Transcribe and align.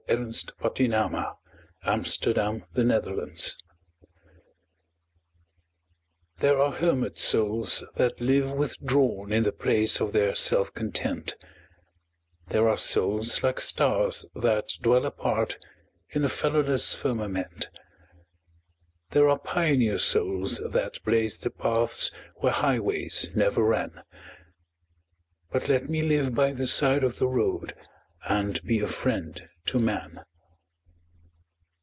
W 0.07 0.17
X. 0.27 0.43
Y 0.61 0.69
Z 0.75 0.87
The 0.87 0.91
House 1.83 2.17
by 2.17 2.33
the 2.33 2.35
Side 2.35 2.35
of 2.35 2.73
the 3.03 3.13
Road 3.15 3.41
THERE 6.39 6.59
are 6.59 6.71
hermit 6.73 7.17
souls 7.17 7.85
that 7.95 8.19
live 8.19 8.51
withdrawn 8.51 9.31
In 9.31 9.43
the 9.43 9.53
place 9.53 10.01
of 10.01 10.11
their 10.11 10.35
self 10.35 10.73
content; 10.73 11.37
There 12.47 12.67
are 12.67 12.77
souls 12.77 13.41
like 13.41 13.61
stars, 13.61 14.25
that 14.35 14.67
dwell 14.81 15.05
apart, 15.05 15.57
In 16.09 16.25
a 16.25 16.29
fellowless 16.29 16.93
firmament; 16.93 17.69
There 19.11 19.29
are 19.29 19.39
pioneer 19.39 19.97
souls 19.99 20.57
that 20.67 21.01
blaze 21.05 21.37
the 21.37 21.51
paths 21.51 22.11
Where 22.35 22.51
highways 22.51 23.29
never 23.33 23.63
ran 23.63 24.03
But 25.51 25.69
let 25.69 25.87
me 25.87 26.01
live 26.01 26.35
by 26.35 26.51
the 26.51 26.67
side 26.67 27.05
of 27.05 27.17
the 27.19 27.29
road 27.29 27.73
And 28.27 28.61
be 28.63 28.79
a 28.81 28.87
friend 28.87 29.47
to 29.65 29.77
man. 29.79 30.21